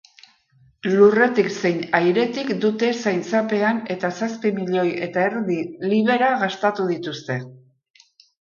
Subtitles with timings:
[0.91, 5.61] Lurretik zein airetik dute zaintzapean eta zazpi milioi eta erdi
[5.93, 7.39] libera gastatu dituzte.